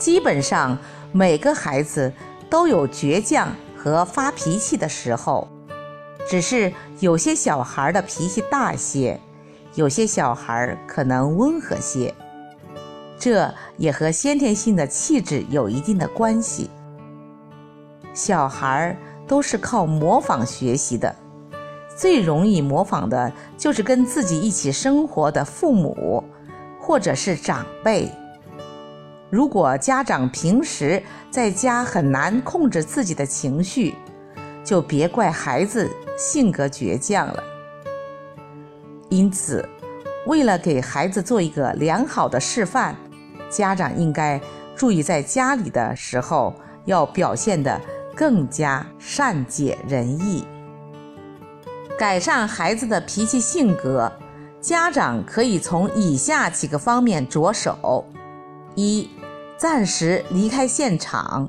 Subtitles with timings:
[0.00, 0.76] 基本上
[1.12, 2.10] 每个孩子
[2.48, 5.46] 都有倔强和发脾气的时候，
[6.26, 9.20] 只是有些小孩的脾气大些，
[9.74, 12.12] 有些小孩可能温和些。
[13.18, 16.70] 这也和先天性的气质有一定的关系。
[18.14, 18.96] 小孩
[19.28, 21.14] 都是靠模仿学习的，
[21.94, 26.24] 最容易模仿的就是跟自己一起生活的父母
[26.80, 28.10] 或者是长辈。
[29.30, 33.94] 如果家长平时在家很难控制自己的情绪，
[34.64, 35.88] 就别怪孩子
[36.18, 37.42] 性格倔强了。
[39.08, 39.66] 因此，
[40.26, 42.96] 为了给孩子做一个良好的示范，
[43.48, 44.40] 家长应该
[44.74, 46.52] 注意在家里的时候
[46.84, 47.80] 要表现得
[48.16, 50.44] 更加善解人意。
[51.96, 54.12] 改善孩子的脾气性格，
[54.60, 58.04] 家长可以从以下几个方面着手：
[58.74, 59.08] 一。
[59.60, 61.46] 暂时离开现场，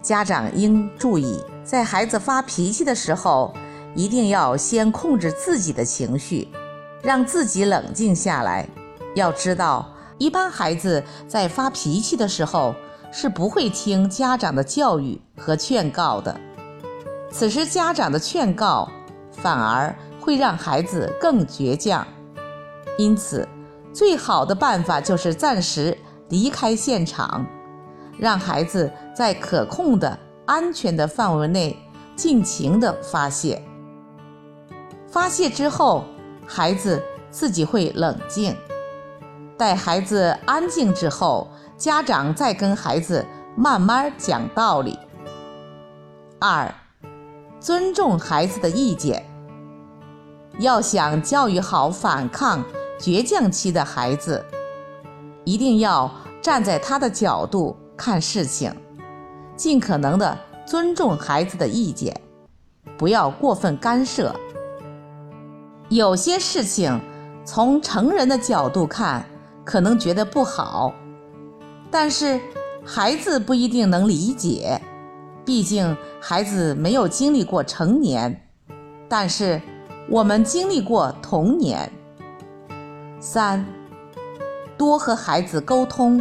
[0.00, 3.52] 家长应注意，在孩子发脾气的时候，
[3.94, 6.48] 一定要先控制自己的情绪，
[7.02, 8.66] 让自己冷静下来。
[9.14, 12.74] 要知道，一般孩子在发脾气的时候
[13.12, 16.34] 是不会听家长的教育和劝告的，
[17.30, 18.90] 此时家长的劝告
[19.32, 22.06] 反而会让孩子更倔强。
[22.96, 23.46] 因此，
[23.92, 25.94] 最好的办法就是暂时。
[26.32, 27.44] 离开现场，
[28.18, 31.76] 让孩子在可控的安全的范围内
[32.16, 33.62] 尽情的发泄。
[35.06, 36.06] 发泄之后，
[36.46, 38.56] 孩子自己会冷静。
[39.58, 44.98] 待孩子安静之后，家长再跟孩子慢慢讲道理。
[46.40, 46.74] 二，
[47.60, 49.22] 尊重孩子的意见。
[50.58, 52.64] 要想教育好反抗
[52.98, 54.42] 倔强期的孩子，
[55.44, 56.10] 一定要。
[56.42, 58.74] 站在他的角度看事情，
[59.56, 62.20] 尽可能的尊重孩子的意见，
[62.98, 64.34] 不要过分干涉。
[65.88, 67.00] 有些事情
[67.44, 69.24] 从成人的角度看
[69.64, 70.92] 可能觉得不好，
[71.92, 72.40] 但是
[72.84, 74.80] 孩子不一定能理解，
[75.44, 78.48] 毕竟孩子没有经历过成年，
[79.08, 79.62] 但是
[80.08, 81.88] 我们经历过童年。
[83.20, 83.64] 三。
[84.82, 86.20] 多和孩子沟通，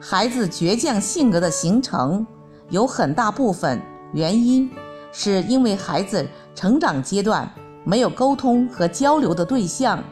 [0.00, 2.26] 孩子倔强性格的形成
[2.68, 3.80] 有很大部分
[4.12, 4.68] 原因
[5.12, 7.48] 是因为孩子成长阶段
[7.84, 10.02] 没有沟通和交流的对象，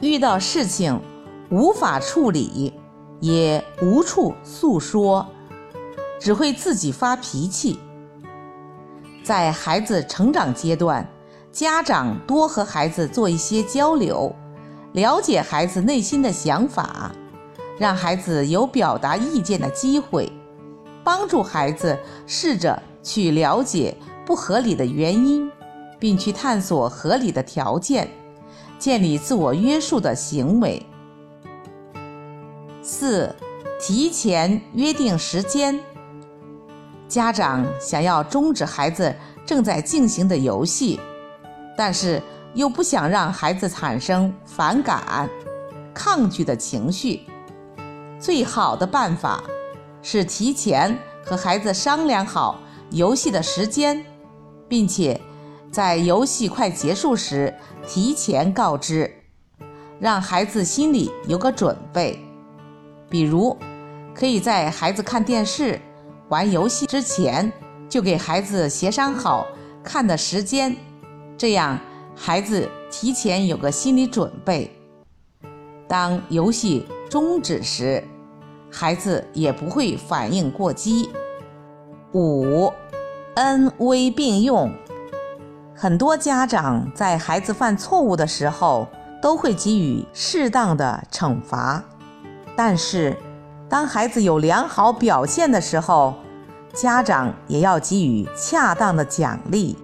[0.00, 1.00] 遇到事情
[1.48, 2.74] 无法处理，
[3.20, 5.24] 也无处诉说，
[6.18, 7.78] 只会自己发脾气。
[9.22, 11.08] 在孩子成长阶段，
[11.52, 14.34] 家长多和孩子做一些交流。
[14.92, 17.12] 了解孩子内心的想法，
[17.78, 20.32] 让孩子有表达意见的机会，
[21.04, 23.94] 帮助孩子试着去了解
[24.24, 25.50] 不合理的原因，
[25.98, 28.08] 并去探索合理的条件，
[28.78, 30.84] 建立自我约束的行为。
[32.82, 33.32] 四、
[33.78, 35.78] 提前约定时间。
[37.06, 40.98] 家长想要终止孩子正在进行的游戏，
[41.76, 42.22] 但是。
[42.54, 45.28] 又不想让孩子产生反感、
[45.94, 47.22] 抗拒的情绪，
[48.18, 49.42] 最好的办法
[50.02, 52.58] 是提前和孩子商量好
[52.90, 54.04] 游戏的时间，
[54.68, 55.20] 并且
[55.70, 57.54] 在游戏快结束时
[57.86, 59.12] 提前告知，
[60.00, 62.18] 让孩子心里有个准备。
[63.10, 63.56] 比如，
[64.14, 65.80] 可以在孩子看电视、
[66.28, 67.52] 玩游戏之前
[67.88, 69.46] 就给孩子协商好
[69.84, 70.74] 看的时间，
[71.36, 71.78] 这样。
[72.20, 74.70] 孩子提前有个心理准备，
[75.86, 78.02] 当游戏终止时，
[78.70, 81.08] 孩子也不会反应过激。
[82.12, 82.72] 五，
[83.36, 84.70] 恩威并用。
[85.76, 88.88] 很多家长在孩子犯错误的时候
[89.22, 91.82] 都会给予适当的惩罚，
[92.56, 93.16] 但是
[93.68, 96.14] 当孩子有良好表现的时候，
[96.74, 99.78] 家长也要给予恰当的奖励。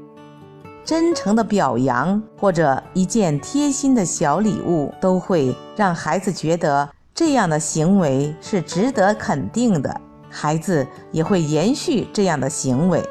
[0.85, 9.99] 真诚的表扬或者一件贴心的小礼物，都会让孩子觉得这样的行为是值得肯定的，
[10.29, 13.03] 孩子也会延续这样的行为。